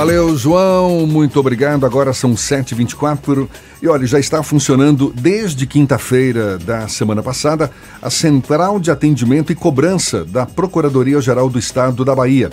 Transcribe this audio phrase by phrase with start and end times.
[0.00, 1.06] Valeu, João.
[1.06, 1.84] Muito obrigado.
[1.84, 3.46] Agora são 7h24.
[3.82, 9.54] E olha, já está funcionando desde quinta-feira da semana passada a Central de Atendimento e
[9.54, 12.48] Cobrança da Procuradoria-Geral do Estado da Bahia.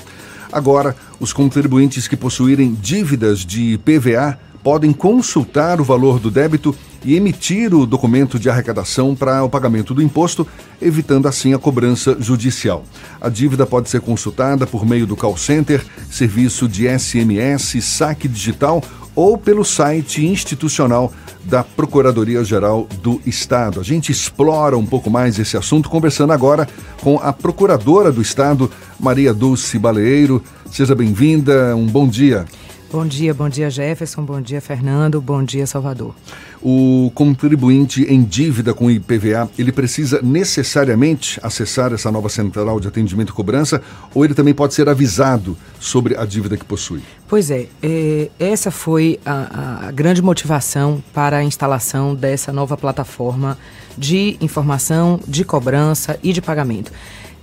[0.51, 7.15] Agora, os contribuintes que possuírem dívidas de PVA podem consultar o valor do débito e
[7.15, 10.47] emitir o documento de arrecadação para o pagamento do imposto,
[10.81, 12.83] evitando assim a cobrança judicial.
[13.19, 18.83] A dívida pode ser consultada por meio do call center, serviço de SMS, saque digital
[19.15, 21.11] ou pelo site institucional
[21.43, 23.79] da Procuradoria-Geral do Estado.
[23.79, 26.67] A gente explora um pouco mais esse assunto conversando agora
[27.01, 28.69] com a Procuradora do Estado,
[28.99, 30.43] Maria Dulce Baleeiro.
[30.71, 32.45] Seja bem-vinda, um bom dia.
[32.89, 36.15] Bom dia, bom dia Jefferson, bom dia Fernando, bom dia Salvador.
[36.61, 43.29] O contribuinte em dívida com IPVA, ele precisa necessariamente acessar essa nova central de atendimento
[43.29, 43.81] e cobrança
[44.15, 47.01] ou ele também pode ser avisado sobre a dívida que possui?
[47.27, 53.57] Pois é, é essa foi a, a grande motivação para a instalação dessa nova plataforma
[53.97, 56.91] de informação, de cobrança e de pagamento.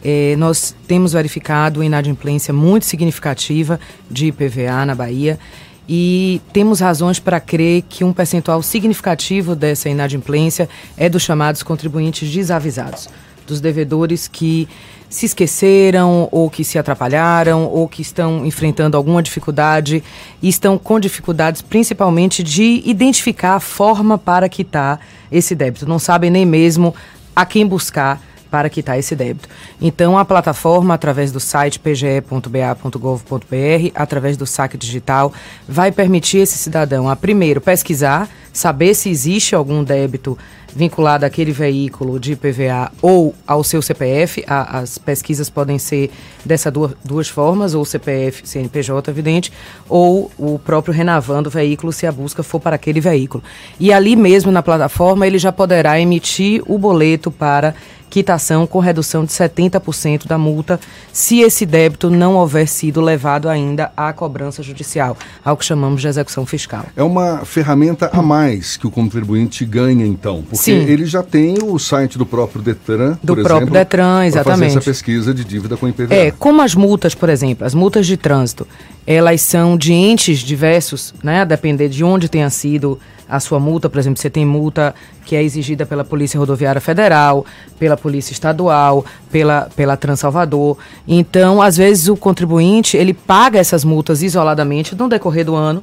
[0.04, 3.80] É, nós temos verificado uma inadimplência muito significativa
[4.10, 5.38] de IPVA na Bahia
[5.88, 12.30] e temos razões para crer que um percentual significativo dessa inadimplência é dos chamados contribuintes
[12.30, 13.08] desavisados,
[13.46, 14.68] dos devedores que
[15.08, 20.02] se esqueceram ou que se atrapalharam ou que estão enfrentando alguma dificuldade
[20.42, 25.86] e estão com dificuldades principalmente de identificar a forma para quitar esse débito.
[25.86, 26.94] Não sabem nem mesmo
[27.36, 28.20] a quem buscar
[28.54, 29.48] para quitar esse débito.
[29.82, 32.30] Então, a plataforma, através do site pge.ba.gov.br,
[33.96, 35.32] através do saque digital,
[35.68, 40.38] vai permitir esse cidadão a primeiro pesquisar, saber se existe algum débito
[40.74, 44.44] vinculado àquele veículo de IPVA ou ao seu CPF.
[44.46, 46.10] A, as pesquisas podem ser
[46.44, 49.52] dessas duas, duas formas, ou CPF, CNPJ, evidente,
[49.88, 53.42] ou o próprio renavando o veículo, se a busca for para aquele veículo.
[53.78, 57.74] E ali mesmo na plataforma ele já poderá emitir o boleto para
[58.14, 60.78] quitação com redução de 70% da multa
[61.12, 66.06] se esse débito não houver sido levado ainda à cobrança judicial, ao que chamamos de
[66.06, 66.86] execução fiscal.
[66.96, 68.43] É uma ferramenta a mais
[68.78, 70.84] que o contribuinte ganha, então, porque Sim.
[70.84, 74.58] ele já tem o site do próprio Detran, do próprio exemplo, Detran, exatamente.
[74.60, 76.14] fazer essa pesquisa de dívida com IPVA.
[76.14, 78.66] É, como as multas, por exemplo, as multas de trânsito,
[79.06, 83.88] elas são de entes diversos, né, a depender de onde tenha sido a sua multa,
[83.88, 84.94] por exemplo, você tem multa
[85.24, 87.44] que é exigida pela Polícia Rodoviária Federal,
[87.78, 90.76] pela Polícia Estadual, pela, pela Transalvador.
[91.08, 95.82] Então, às vezes, o contribuinte, ele paga essas multas isoladamente no decorrer do ano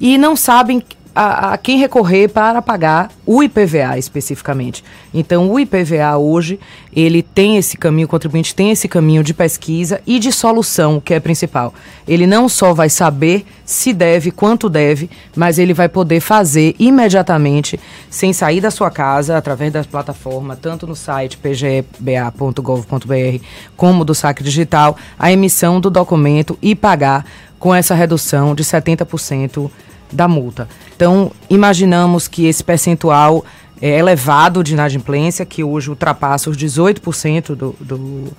[0.00, 0.82] e não sabem
[1.14, 4.82] a, a, quem recorrer para pagar o IPVA especificamente.
[5.12, 6.58] Então, o IPVA hoje,
[6.92, 11.14] ele tem esse caminho, o contribuinte tem esse caminho de pesquisa e de solução, que
[11.14, 11.72] é principal.
[12.06, 17.78] Ele não só vai saber se deve, quanto deve, mas ele vai poder fazer imediatamente,
[18.10, 22.94] sem sair da sua casa, através da plataforma, tanto no site pgba.gov.br,
[23.76, 27.24] como do saque digital, a emissão do documento e pagar
[27.58, 29.70] com essa redução de 70%
[30.14, 30.68] da multa.
[30.94, 33.44] Então, imaginamos que esse percentual
[33.82, 38.32] é elevado de inadimplência, que hoje ultrapassa os 18% do, do,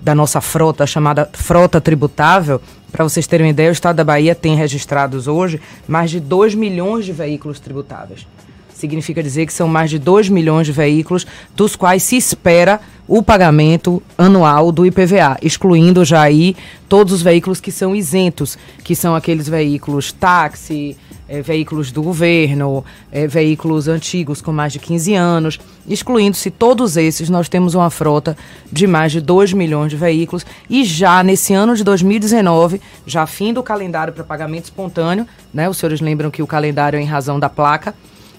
[0.00, 2.60] da nossa frota, chamada frota tributável.
[2.90, 6.54] Para vocês terem uma ideia, o Estado da Bahia tem registrados hoje mais de 2
[6.54, 8.26] milhões de veículos tributáveis.
[8.74, 13.22] Significa dizer que são mais de 2 milhões de veículos, dos quais se espera o
[13.22, 16.56] pagamento anual do IPVA, excluindo já aí
[16.88, 20.96] todos os veículos que são isentos, que são aqueles veículos táxi,
[21.30, 25.60] é, veículos do governo, é, veículos antigos com mais de 15 anos.
[25.88, 28.36] Excluindo-se todos esses, nós temos uma frota
[28.70, 33.52] de mais de 2 milhões de veículos e já nesse ano de 2019, já fim
[33.52, 35.68] do calendário para pagamento espontâneo, né?
[35.68, 37.94] Os senhores lembram que o calendário é em razão da placa,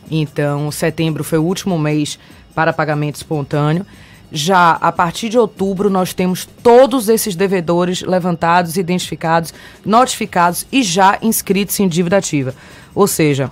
[0.09, 2.19] então setembro foi o último mês
[2.53, 3.85] para pagamento espontâneo
[4.31, 9.53] já a partir de outubro nós temos todos esses devedores levantados, identificados,
[9.85, 12.55] notificados e já inscritos em dívida ativa.
[12.93, 13.51] Ou seja,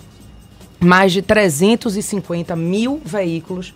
[0.79, 3.73] mais de 350 mil veículos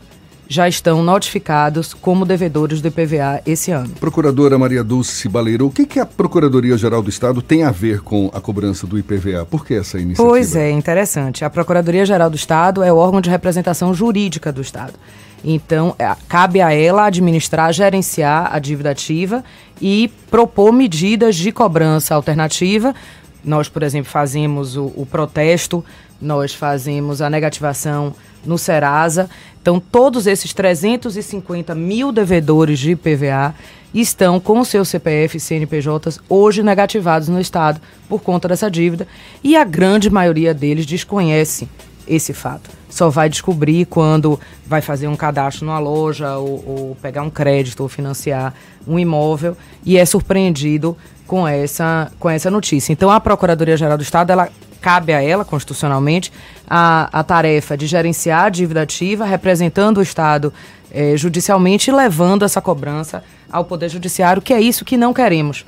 [0.48, 3.90] já estão notificados como devedores do IPVA esse ano.
[4.00, 8.30] Procuradora Maria Dulce Baleiro, o que, que a Procuradoria-Geral do Estado tem a ver com
[8.34, 9.46] a cobrança do IPVA?
[9.46, 10.30] Por que essa iniciativa?
[10.30, 11.44] Pois é, interessante.
[11.44, 14.94] A Procuradoria-Geral do Estado é o órgão de representação jurídica do Estado.
[15.44, 19.44] Então, é, cabe a ela administrar, gerenciar a dívida ativa
[19.82, 22.94] e propor medidas de cobrança alternativa
[23.44, 25.84] Nós, por exemplo, fazemos o, o protesto,
[26.22, 29.30] nós fazemos a negativação no Serasa.
[29.62, 33.56] Então, todos esses 350 mil devedores de IPVA
[33.94, 37.80] estão com seus CPF e CNPJs hoje negativados no Estado
[38.10, 39.08] por conta dessa dívida
[39.44, 41.70] e a grande maioria deles desconhece
[42.08, 42.70] esse fato.
[42.90, 47.82] Só vai descobrir quando vai fazer um cadastro numa loja ou, ou pegar um crédito
[47.82, 48.54] ou financiar
[48.88, 49.56] um imóvel
[49.86, 50.98] e é surpreendido
[51.28, 52.92] com essa, com essa notícia.
[52.92, 54.50] Então, a Procuradoria-Geral do Estado, ela
[54.82, 56.32] cabe a ela, constitucionalmente,
[56.68, 60.54] a, a tarefa de gerenciar a dívida ativa, representando o Estado
[60.92, 65.66] eh, judicialmente e levando essa cobrança ao Poder Judiciário, que é isso que não queremos.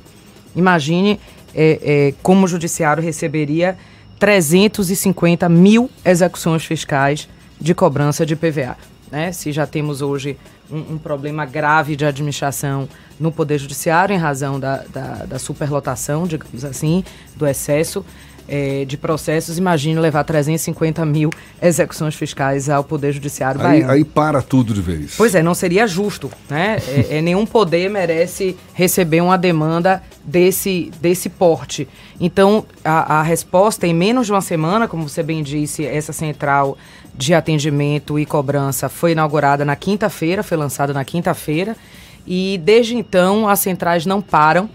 [0.56, 1.20] Imagine
[1.56, 3.78] eh, eh, como o Judiciário receberia
[4.20, 7.30] 350 mil execuções fiscais
[7.60, 8.78] de cobrança de PVA.
[9.12, 9.32] Né?
[9.32, 10.38] Se já temos hoje
[10.70, 12.88] um, um, problema grave de administração
[13.20, 17.04] no Poder Judiciário em razão da, da, da superlotação, digamos assim,
[17.36, 18.06] do excesso,
[18.48, 21.32] é, de processos, imagine levar 350 mil
[21.62, 23.92] execuções fiscais ao Poder Judiciário aí, baiano.
[23.92, 25.16] Aí para tudo de vez.
[25.18, 26.30] Pois é, não seria justo.
[26.50, 26.78] Né?
[26.88, 31.88] é, é, nenhum poder merece receber uma demanda desse, desse porte.
[32.20, 36.78] Então, a, a resposta, em menos de uma semana, como você bem disse, essa central
[37.16, 41.76] de atendimento e cobrança foi inaugurada na quinta-feira, foi lançada na quinta-feira.
[42.26, 44.70] E desde então as centrais não param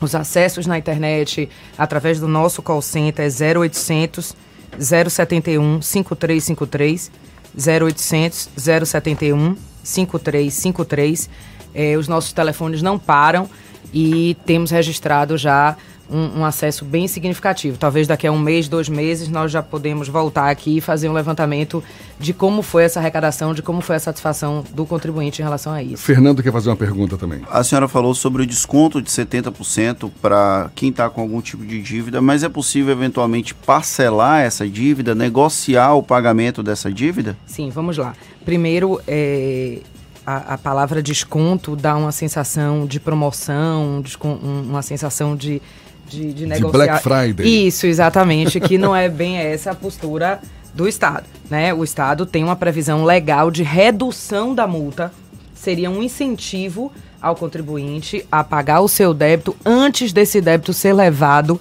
[0.00, 1.48] os acessos na internet
[1.78, 4.36] através do nosso call center é 0800
[4.78, 7.10] 071 5353
[7.56, 11.30] 0800 071 5353.
[11.74, 13.48] É, os nossos telefones não param
[13.92, 15.76] e temos registrado já
[16.10, 17.78] um, um, acesso bem significativo.
[17.78, 21.12] Talvez daqui a um mês, dois meses, nós já podemos voltar aqui e fazer um
[21.12, 21.82] levantamento
[22.18, 25.82] de como foi essa arrecadação, de como foi a satisfação do contribuinte em relação a
[25.82, 26.02] isso.
[26.02, 27.40] Fernando quer fazer uma pergunta também.
[27.50, 31.80] A senhora falou sobre o desconto de 70% para quem está com algum tipo de
[31.80, 37.36] dívida, mas é possível eventualmente parcelar essa dívida, negociar o pagamento dessa dívida?
[37.46, 38.14] Sim, vamos lá.
[38.44, 39.78] Primeiro, é,
[40.26, 44.02] a, a, palavra desconto dá uma sensação de promoção,
[44.66, 45.60] uma sensação de
[46.06, 46.70] de, de negociar.
[46.70, 47.66] De Black Friday.
[47.66, 50.40] Isso, exatamente, que não é bem essa a postura
[50.74, 51.24] do Estado.
[51.48, 51.72] Né?
[51.72, 55.12] O Estado tem uma previsão legal de redução da multa,
[55.54, 61.58] seria um incentivo ao contribuinte a pagar o seu débito antes desse débito ser levado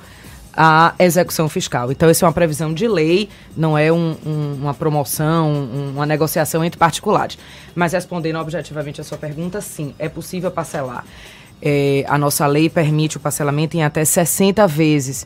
[0.55, 1.91] à execução fiscal.
[1.91, 6.05] Então, isso é uma previsão de lei, não é um, um, uma promoção, um, uma
[6.05, 7.37] negociação entre particulares.
[7.73, 11.03] Mas respondendo objetivamente a sua pergunta, sim, é possível parcelar.
[11.61, 15.25] É, a nossa lei permite o parcelamento em até 60 vezes.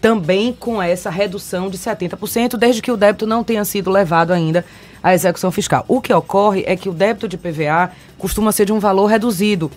[0.00, 4.64] Também com essa redução de 70%, desde que o débito não tenha sido levado ainda
[5.02, 5.84] à execução fiscal.
[5.88, 9.70] O que ocorre é que o débito de PVA costuma ser de um valor reduzido.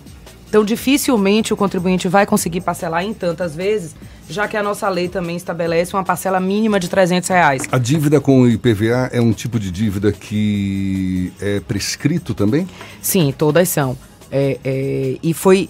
[0.56, 3.94] Então, dificilmente o contribuinte vai conseguir parcelar em tantas vezes,
[4.26, 7.62] já que a nossa lei também estabelece uma parcela mínima de 300 reais.
[7.70, 12.66] A dívida com o IPVA é um tipo de dívida que é prescrito também?
[13.02, 13.98] Sim, todas são.
[14.32, 15.68] É, é, e foi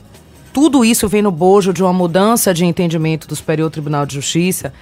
[0.53, 4.73] tudo isso vem no bojo de uma mudança de entendimento do Superior Tribunal de Justiça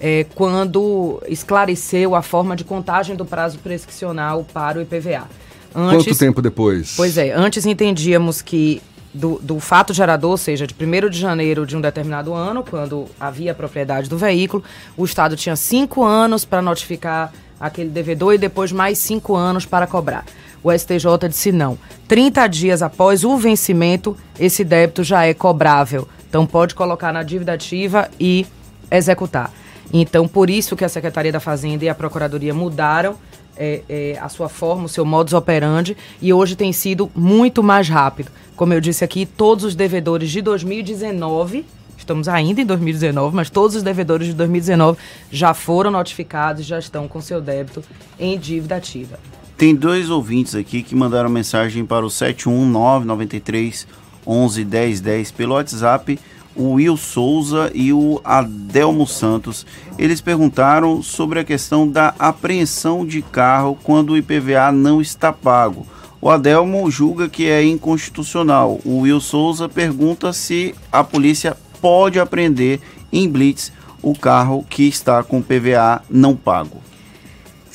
[0.00, 5.28] é, quando esclareceu a forma de contagem do prazo prescricional para o IPVA.
[5.72, 6.94] Antes, Quanto tempo depois?
[6.96, 8.82] Pois é, antes entendíamos que
[9.12, 13.06] do, do, fato gerador, ou seja, de 1 de janeiro de um determinado ano, quando
[13.20, 14.62] havia a propriedade do veículo,
[14.96, 19.86] o Estado tinha cinco anos para notificar aquele devedor e depois mais cinco anos para
[19.86, 20.24] cobrar.
[20.64, 21.78] O STJ disse não.
[22.08, 26.08] 30 dias após o vencimento, esse débito já é cobrável.
[26.28, 28.46] Então pode colocar na dívida ativa e
[28.90, 29.52] executar.
[29.92, 33.16] Então, por isso que a Secretaria da Fazenda e a Procuradoria mudaram
[33.56, 37.88] é, é, a sua forma, o seu modus operandi, e hoje tem sido muito mais
[37.88, 38.30] rápido.
[38.56, 41.64] Como eu disse aqui, todos os devedores de 2019,
[41.96, 44.98] estamos ainda em 2019, mas todos os devedores de 2019
[45.30, 47.82] já foram notificados, já estão com seu débito
[48.18, 49.18] em dívida ativa.
[49.56, 53.86] Tem dois ouvintes aqui que mandaram mensagem para o 71993
[54.26, 56.18] 11 10 10 pelo WhatsApp,
[56.54, 59.66] o Will Souza e o Adelmo Santos.
[59.98, 65.86] Eles perguntaram sobre a questão da apreensão de carro quando o IPVA não está pago.
[66.20, 68.80] O Adelmo julga que é inconstitucional.
[68.84, 72.80] O Will Souza pergunta se a polícia pode apreender
[73.12, 76.80] em blitz o carro que está com PVA não pago.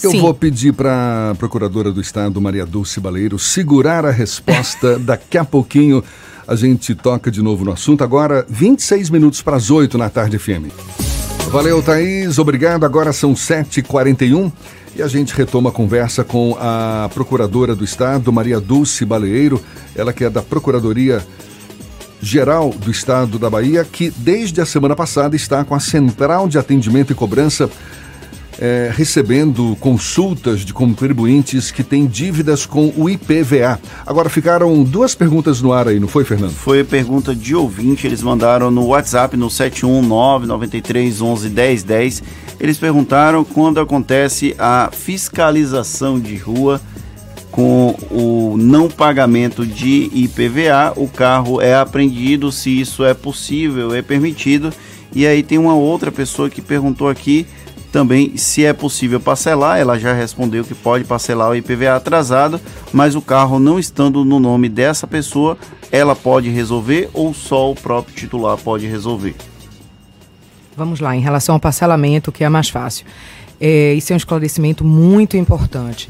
[0.01, 0.22] Eu Sim.
[0.22, 5.00] vou pedir para a Procuradora do Estado, Maria Dulce Baleiro, segurar a resposta.
[5.00, 6.03] Daqui a pouquinho
[6.48, 8.04] a gente toca de novo no assunto.
[8.04, 10.72] Agora, 26 minutos para as 8 na tarde FM.
[11.51, 12.39] Valeu, Thaís.
[12.39, 12.86] Obrigado.
[12.86, 14.51] Agora são 7h41
[14.96, 19.62] e a gente retoma a conversa com a Procuradora do Estado, Maria Dulce Baleiro.
[19.96, 21.25] Ela que é da Procuradoria
[22.22, 26.58] Geral do Estado da Bahia, que desde a semana passada está com a Central de
[26.58, 27.70] Atendimento e Cobrança
[28.59, 33.79] é, recebendo consultas de contribuintes que têm dívidas com o IPVA.
[34.05, 36.53] Agora ficaram duas perguntas no ar aí, não foi, Fernando?
[36.53, 42.23] Foi pergunta de ouvinte, eles mandaram no WhatsApp no 719 93 11 10 10.
[42.59, 46.81] Eles perguntaram quando acontece a fiscalização de rua
[47.51, 54.01] com o não pagamento de IPVA, o carro é apreendido, se isso é possível, é
[54.03, 54.71] permitido.
[55.11, 57.47] E aí tem uma outra pessoa que perguntou aqui
[57.98, 62.62] também se é possível parcelar, ela já respondeu que pode parcelar o IPVA atrasado,
[62.94, 65.58] mas o carro não estando no nome dessa pessoa,
[65.92, 69.34] ela pode resolver ou só o próprio titular pode resolver?
[70.75, 73.04] Vamos lá, em relação ao parcelamento, que é mais fácil.
[73.60, 76.08] É, isso é um esclarecimento muito importante.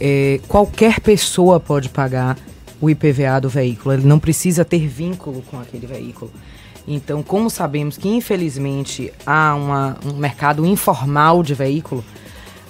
[0.00, 2.36] É, qualquer pessoa pode pagar
[2.80, 6.32] o IPVA do veículo, ele não precisa ter vínculo com aquele veículo.
[6.88, 12.02] Então, como sabemos que infelizmente há uma, um mercado informal de veículo,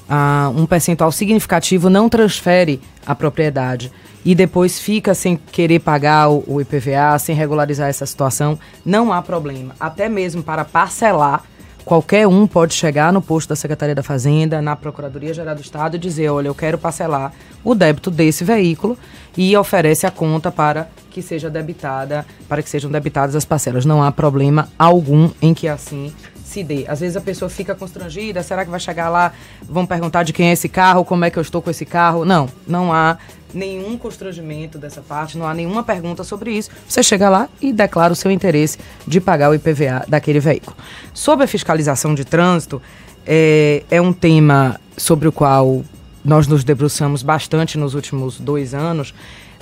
[0.09, 3.93] uh, um percentual significativo não transfere a propriedade
[4.25, 9.23] e depois fica sem querer pagar o, o IPVA, sem regularizar essa situação, não há
[9.23, 9.75] problema.
[9.79, 11.45] Até mesmo para parcelar,
[11.89, 15.97] qualquer um pode chegar no posto da Secretaria da Fazenda, na Procuradoria Geral do Estado
[15.97, 17.33] e dizer, olha, eu quero parcelar
[17.65, 18.95] o débito desse veículo
[19.35, 23.87] e oferece a conta para que seja debitada, para que sejam debitadas as parcelas.
[23.87, 26.13] Não há problema algum em que assim
[26.49, 26.85] se dê.
[26.89, 30.49] Às vezes a pessoa fica constrangida, será que vai chegar lá, vão perguntar de quem
[30.49, 32.25] é esse carro, como é que eu estou com esse carro?
[32.25, 33.19] Não, não há
[33.53, 36.71] nenhum constrangimento dessa parte, não há nenhuma pergunta sobre isso.
[36.89, 40.77] Você chega lá e declara o seu interesse de pagar o IPVA daquele veículo.
[41.13, 42.81] Sobre a fiscalização de trânsito,
[43.27, 45.85] é, é um tema sobre o qual
[46.25, 49.15] nós nos debruçamos bastante nos últimos dois anos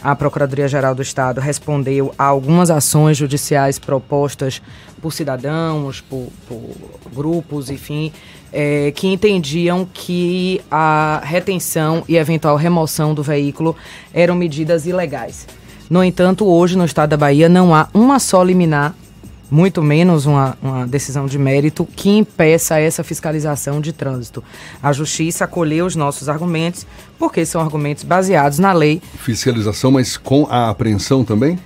[0.02, 4.62] a Procuradoria-Geral do Estado respondeu a algumas ações judiciais propostas
[5.00, 6.60] por cidadãos, por, por
[7.14, 8.12] grupos, enfim,
[8.52, 13.76] é, que entendiam que a retenção e eventual remoção do veículo
[14.12, 15.46] eram medidas ilegais.
[15.88, 18.94] No entanto, hoje no estado da Bahia não há uma só liminar
[19.50, 24.42] muito menos uma, uma, decisão de mérito que impeça essa fiscalização de trânsito.
[24.82, 26.86] A Justiça acolheu os nossos argumentos,
[27.18, 29.00] porque são argumentos baseados na lei.
[29.18, 31.58] Fiscalização, mas com a apreensão também?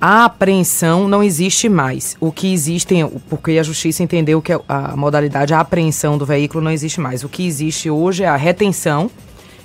[0.00, 2.16] A apreensão não existe mais.
[2.20, 2.94] O que existe,
[3.28, 7.24] porque a Justiça entendeu que a modalidade a apreensão do veículo não existe mais.
[7.24, 9.10] O que existe hoje é a retenção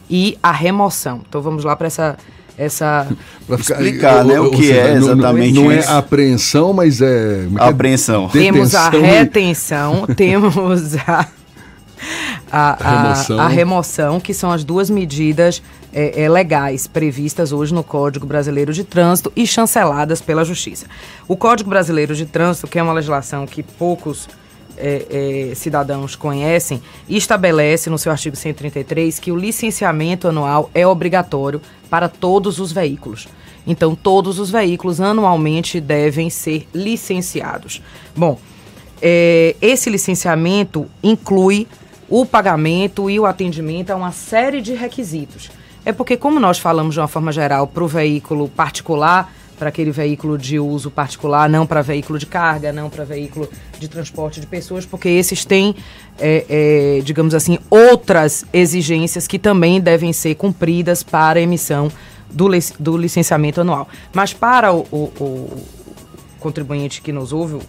[0.09, 1.21] e a remoção.
[1.27, 2.17] Então vamos lá para essa
[2.57, 3.07] essa
[3.47, 7.47] pra ficar, explicar, né, o, que seja, é exatamente não, não é apreensão, mas é,
[7.59, 8.29] é apreensão.
[8.29, 11.27] Temos a retenção, temos a
[12.51, 13.39] a, a, remoção.
[13.39, 14.19] a, remoção.
[14.19, 19.31] que são as duas medidas é, é, legais previstas hoje no Código Brasileiro de Trânsito
[19.35, 20.85] e chanceladas pela Justiça.
[21.27, 24.27] O Código Brasileiro de Trânsito, que é uma legislação que poucos
[24.77, 31.61] é, é, cidadãos conhecem, estabelece no seu artigo 133 que o licenciamento anual é obrigatório
[31.89, 33.27] para todos os veículos.
[33.65, 37.81] Então, todos os veículos anualmente devem ser licenciados.
[38.15, 38.37] Bom,
[39.01, 41.67] é, esse licenciamento inclui
[42.09, 45.49] o pagamento e o atendimento a uma série de requisitos.
[45.85, 49.91] É porque, como nós falamos de uma forma geral para o veículo particular, para aquele
[49.91, 54.47] veículo de uso particular, não para veículo de carga, não para veículo de transporte de
[54.47, 55.75] pessoas, porque esses têm,
[56.19, 61.91] é, é, digamos assim, outras exigências que também devem ser cumpridas para emissão
[62.29, 63.87] do, do licenciamento anual.
[64.11, 65.63] Mas para o, o, o
[66.43, 67.61] contribuinte que nos ouve, o,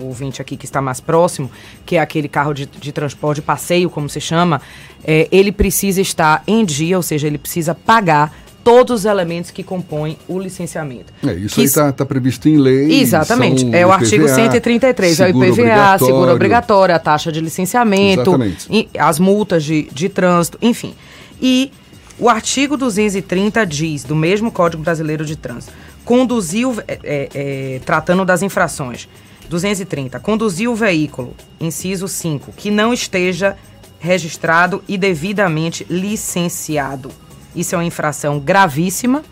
[0.00, 1.50] o, ouvinte aqui que está mais próximo,
[1.84, 4.62] que é aquele carro de, de transporte, passeio, como se chama,
[5.04, 9.62] é, ele precisa estar em dia, ou seja, ele precisa pagar todos os elementos que
[9.62, 11.12] compõem o licenciamento.
[11.26, 13.00] É, isso que aí está tá previsto em lei.
[13.00, 13.64] Exatamente.
[13.74, 18.32] É o IPVA, artigo 133, é o IPVA, seguro obrigatório, a taxa de licenciamento,
[18.98, 20.94] as multas de, de trânsito, enfim.
[21.40, 21.72] E
[22.18, 25.72] o artigo 230 diz, do mesmo Código Brasileiro de Trânsito,
[26.04, 29.08] conduziu, é, é, é tratando das infrações,
[29.48, 33.56] 230, conduziu o veículo, inciso 5, que não esteja
[33.98, 37.10] registrado e devidamente licenciado
[37.54, 39.22] isso é uma infração gravíssima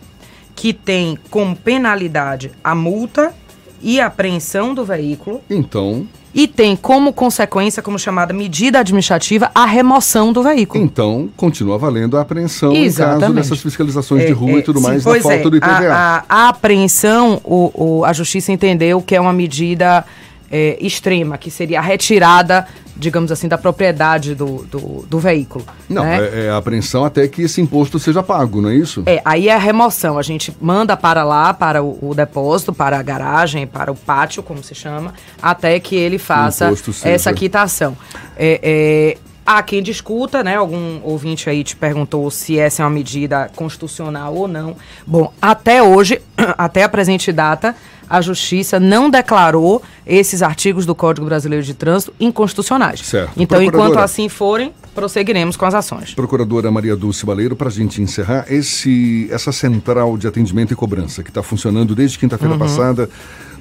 [0.55, 3.33] que tem como penalidade a multa
[3.81, 5.41] e a apreensão do veículo.
[5.49, 6.07] Então.
[6.33, 10.85] E tem como consequência, como chamada medida administrativa, a remoção do veículo.
[10.85, 13.17] Então, continua valendo a apreensão Exatamente.
[13.17, 15.39] em caso dessas fiscalizações é, de rua é, e tudo sim, mais da falta é,
[15.39, 15.93] do IPVA.
[15.93, 20.05] A, a, a apreensão, o, o, a justiça entendeu que é uma medida
[20.51, 22.67] é, extrema, que seria a retirada
[23.01, 25.65] digamos assim, da propriedade do, do, do veículo.
[25.89, 26.19] Não, né?
[26.21, 29.03] é, é, a apreensão até que esse imposto seja pago, não é isso?
[29.07, 30.19] É, aí é a remoção.
[30.19, 34.43] A gente manda para lá, para o, o depósito, para a garagem, para o pátio,
[34.43, 37.97] como se chama, até que ele faça essa quitação.
[38.37, 40.57] É, é, há quem discuta, né?
[40.57, 44.77] Algum ouvinte aí te perguntou se essa é uma medida constitucional ou não.
[45.07, 46.21] Bom, até hoje,
[46.59, 47.75] até a presente data,
[48.11, 53.01] a Justiça não declarou esses artigos do Código Brasileiro de Trânsito inconstitucionais.
[53.07, 53.33] Certo.
[53.37, 56.13] Então, enquanto assim forem, prosseguiremos com as ações.
[56.13, 61.23] Procuradora Maria Dulce Baleiro, para a gente encerrar, esse, essa central de atendimento e cobrança
[61.23, 62.59] que está funcionando desde quinta-feira uhum.
[62.59, 63.09] passada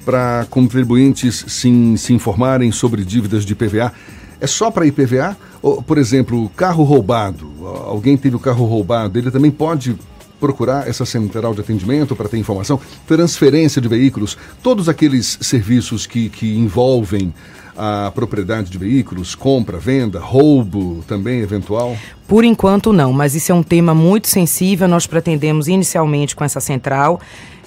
[0.04, 3.92] para contribuintes se, se informarem sobre dívidas de IPVA,
[4.40, 5.36] é só para IPVA?
[5.62, 7.52] Ou, por exemplo, carro roubado,
[7.84, 9.96] alguém teve o carro roubado, ele também pode
[10.40, 16.28] procurar essa central de atendimento para ter informação, transferência de veículos, todos aqueles serviços que,
[16.30, 17.32] que envolvem
[17.76, 21.96] a propriedade de veículos, compra, venda, roubo também eventual?
[22.26, 24.86] Por enquanto não, mas isso é um tema muito sensível.
[24.88, 27.20] Nós pretendemos inicialmente com essa central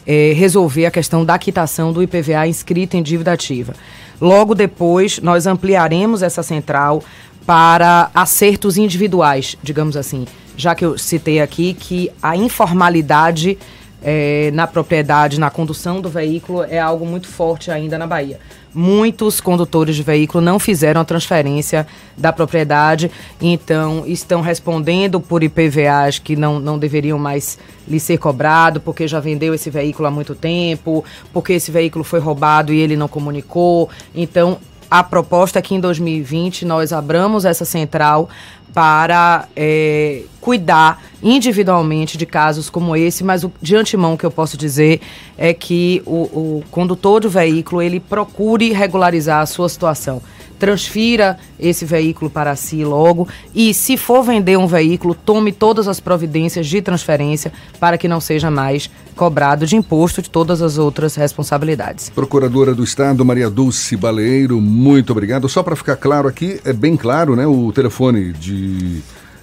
[0.05, 3.73] é, resolver a questão da quitação do IPVA inscrito em dívida ativa.
[4.21, 7.03] Logo depois, nós ampliaremos essa central
[7.45, 13.57] para acertos individuais, digamos assim, já que eu citei aqui que a informalidade
[14.03, 18.39] é, na propriedade, na condução do veículo é algo muito forte ainda na Bahia.
[18.75, 26.17] Muitos condutores de veículo não fizeram a transferência da propriedade, então estão respondendo por IPVAs
[26.17, 27.57] que não, não deveriam mais
[27.87, 32.19] lhe ser cobrado, porque já vendeu esse veículo há muito tempo, porque esse veículo foi
[32.19, 33.89] roubado e ele não comunicou.
[34.13, 34.57] Então,
[34.89, 38.29] a proposta é que em 2020 nós abramos essa central
[38.73, 44.31] para é, cuidar individualmente de casos como esse, mas o, de antemão o que eu
[44.31, 44.99] posso dizer
[45.37, 46.23] é que o,
[46.57, 50.21] o condutor do veículo ele procure regularizar a sua situação
[50.59, 55.99] transfira esse veículo para si logo e, se for vender um veículo, tome todas as
[55.99, 61.15] providências de transferência para que não seja mais cobrado de imposto de todas as outras
[61.15, 62.09] responsabilidades.
[62.09, 65.47] Procuradora do Estado, Maria Dulce Baleiro, muito obrigado.
[65.47, 67.45] Só para ficar claro aqui, é bem claro, né?
[67.45, 69.01] O telefone de,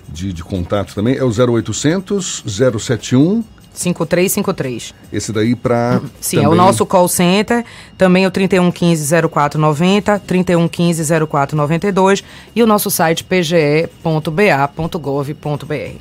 [0.08, 4.94] de, de contato também é o 0800 071 5353.
[5.12, 6.00] Esse daí para.
[6.20, 6.50] Sim, também...
[6.50, 7.64] é o nosso call center,
[7.96, 12.22] também o 3115-0490, 3115-0492
[12.54, 13.94] e o nosso site pge.ba.gov.br.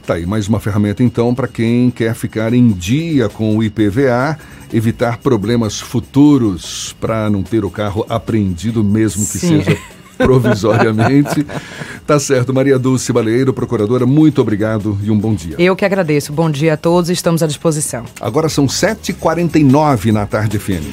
[0.05, 4.37] Tá aí, mais uma ferramenta então para quem quer ficar em dia com o IPVA,
[4.73, 9.63] evitar problemas futuros para não ter o carro apreendido, mesmo que Sim.
[9.63, 9.77] seja
[10.19, 11.45] provisoriamente.
[12.05, 12.53] tá certo.
[12.53, 15.55] Maria Dulce Baleiro, procuradora, muito obrigado e um bom dia.
[15.57, 16.31] Eu que agradeço.
[16.33, 18.03] Bom dia a todos, estamos à disposição.
[18.19, 20.89] Agora são 7h49 na tarde FM.